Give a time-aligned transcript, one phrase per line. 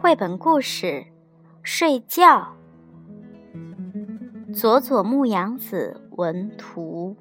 [0.00, 1.06] 绘本故事：
[1.62, 2.54] 睡觉。
[4.52, 7.16] 佐佐木阳子文图，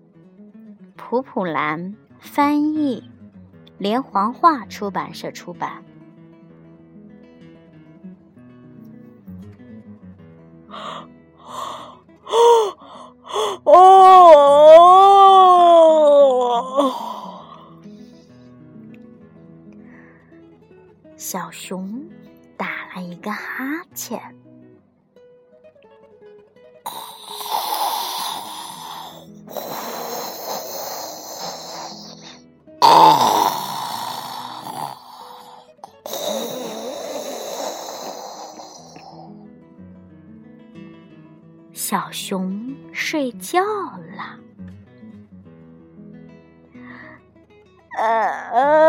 [0.96, 3.10] 普普兰翻译，
[3.78, 5.84] 连环画出版社出版。
[21.16, 22.10] 小熊
[22.58, 23.64] 打了一个哈
[23.96, 24.20] 欠，
[41.74, 44.40] 小熊睡觉了。
[47.98, 48.84] 呃。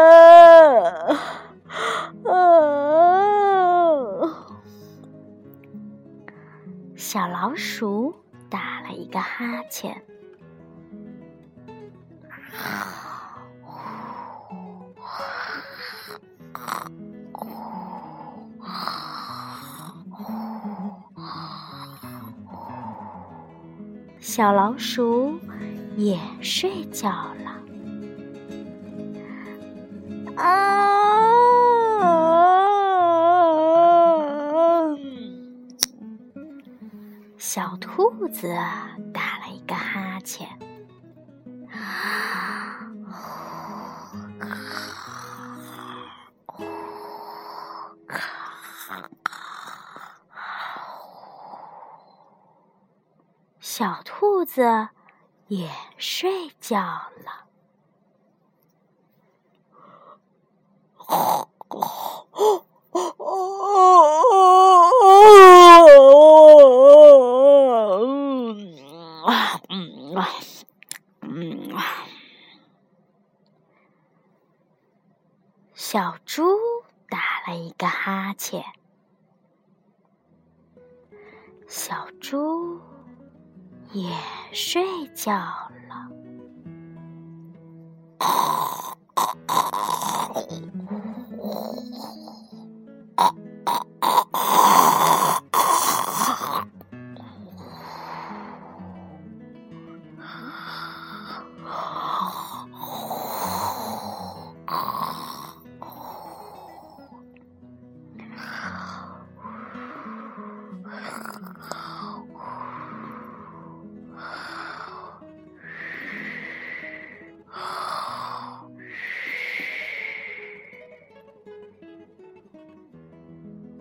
[7.14, 8.12] 小老鼠
[8.50, 10.02] 打了一个哈欠，
[24.18, 25.38] 小老鼠
[25.96, 27.53] 也睡觉了。
[37.46, 38.56] 小兔子
[39.12, 40.48] 打了一个哈欠，
[53.60, 54.88] 小兔子
[55.48, 57.44] 也睡觉了。
[71.36, 71.76] 嗯
[75.72, 76.44] 小猪
[77.08, 77.18] 打
[77.48, 78.64] 了一个哈欠，
[81.66, 82.80] 小猪
[83.90, 84.16] 也
[84.52, 86.08] 睡觉了。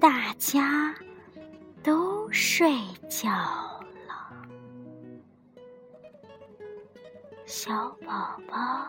[0.03, 0.93] 大家
[1.81, 2.77] 都睡
[3.07, 4.35] 觉了，
[7.45, 8.85] 小宝宝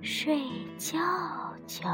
[0.00, 0.38] 睡
[0.78, 0.96] 觉
[1.66, 1.90] 觉。